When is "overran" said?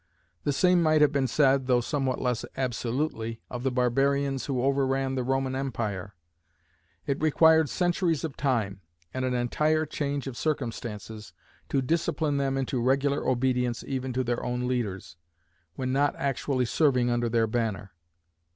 4.63-5.13